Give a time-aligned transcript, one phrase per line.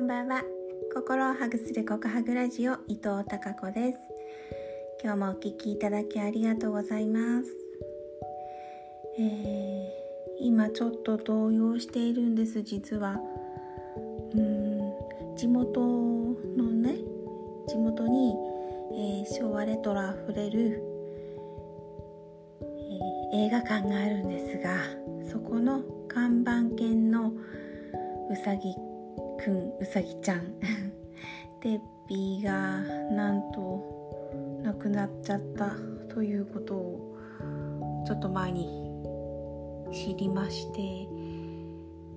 [0.00, 0.42] んばんは。
[0.94, 3.98] 心をハグする告白ラジオ伊藤孝子です。
[5.04, 7.50] 今日もお聞きいただきありがとうございます、
[9.18, 12.62] えー、今ちょっと動揺しているんです。
[12.62, 13.20] 実は。
[14.34, 16.94] うん地元のね
[17.68, 18.34] 地元に、
[18.92, 20.82] えー、昭和レトロあふれる、
[22.62, 24.76] えー、映画館があるんですが
[25.30, 27.32] そこの看板犬の
[28.30, 28.74] うさぎ
[29.42, 30.52] くんうさぎちゃん。
[31.60, 32.80] テッピーが
[33.10, 33.82] なんと
[34.62, 35.70] 亡くなっちゃった
[36.14, 37.16] ということを
[38.06, 38.66] ちょっと前に
[39.92, 41.08] 知りまして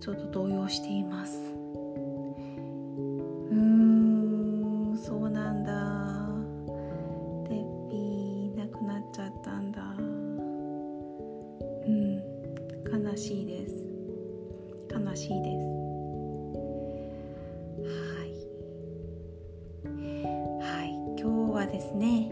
[0.00, 1.36] ちょっと動揺しています。
[1.36, 5.72] うーんそうなんだ。
[7.48, 9.82] テッピー亡くなっちゃったんだ。
[11.86, 12.22] うん
[13.06, 13.84] 悲しいです。
[14.92, 15.77] 悲しいです。
[21.68, 22.30] ですね。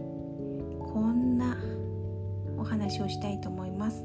[0.96, 1.56] こんな
[2.56, 4.02] お話をしたいと思います、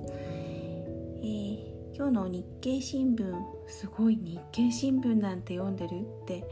[1.22, 3.34] えー、今日の日経新聞
[3.68, 6.44] すごい日経新聞なんて読んでるって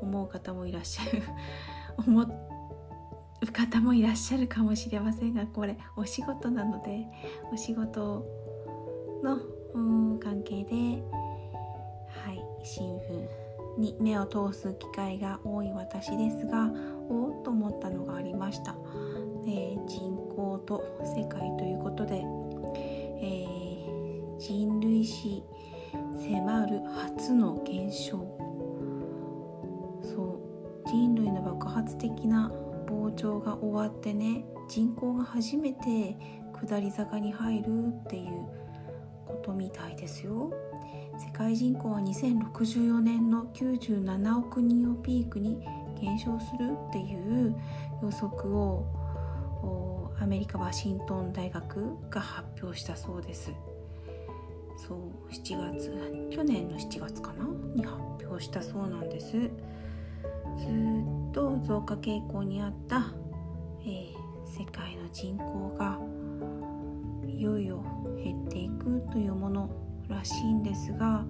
[0.00, 1.22] 思う方もいらっしゃる
[2.08, 2.26] 思う
[3.52, 7.06] 方もいらっしゃるかもしれませんがこれお仕事なので
[7.52, 8.24] お仕事
[9.22, 9.38] の
[10.18, 11.02] 関係で
[12.08, 13.28] はい新聞
[13.78, 16.70] に目を通す機会が多い私ですが
[17.08, 18.76] おおと思ったのがありました。
[19.44, 25.42] で人口と世界ということで、えー、人類史
[26.16, 26.80] 迫る
[27.16, 28.18] 初の現象。
[30.02, 30.40] そ
[30.84, 30.88] う。
[30.88, 32.52] 人類の爆発的な
[32.86, 36.16] 膨張が終わってね人口が初めて
[36.66, 38.46] 下り坂に入るっていう
[39.26, 40.52] ことみたいですよ。
[41.18, 45.62] 世界人口は2064年の97億人をピークに
[46.00, 47.54] 減少するっていう
[48.02, 48.86] 予測を
[50.20, 53.52] アメリカワシントン大学が発表したそうです。
[54.76, 57.46] そう7月去年の7月かな？
[57.74, 59.32] に発表したそうなんです。
[59.32, 59.50] ずっ
[61.32, 63.12] と増加傾向にあった、
[63.84, 64.12] えー、
[64.46, 65.98] 世界の人口が
[67.26, 67.82] いよいよ
[68.22, 69.91] 減っていくというもの。
[70.08, 71.26] らしいんですが、ま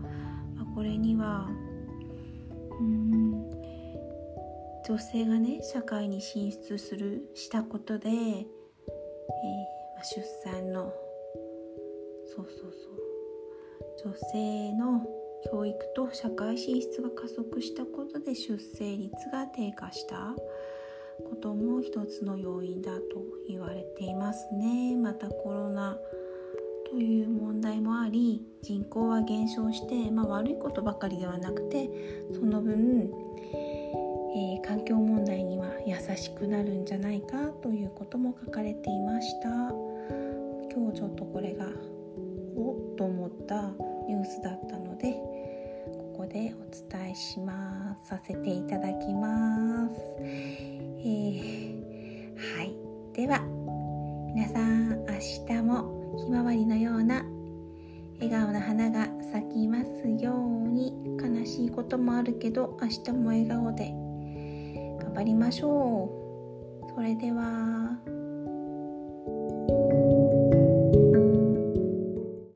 [0.62, 1.48] あ、これには
[2.80, 3.50] うん
[4.84, 8.46] 女性がね社会に進出するしたことで、えー、
[9.96, 10.92] ま、出産の
[12.34, 12.72] そうそう
[14.04, 15.06] そう女性の
[15.50, 20.34] 教育と社会進出が加速したことで出生率が低下した
[21.28, 24.96] ことも一つの要因だと言われていますね。
[24.96, 25.98] またコロナ
[26.92, 31.88] という問題もあり人口は減少して、まあ、悪いことばかりではなくて
[32.34, 33.10] その分、
[34.36, 39.48] えー、環境問題には優しくなるんじゃないかということも書かれていました。
[40.74, 41.64] 今日ちょっとこれが
[42.56, 43.70] おっと思った
[44.06, 52.74] ニュースだったのでここでお伝えしますさせていただきます、えー、はい。
[53.14, 53.40] では
[54.34, 57.24] 皆さん明日もひまわりのような
[58.20, 60.94] 笑顔の花が咲きますように。
[61.22, 63.94] 悲しいこともあるけど明日も笑顔で
[65.00, 66.10] 頑張りましょ
[66.84, 66.90] う。
[66.94, 68.21] それでは。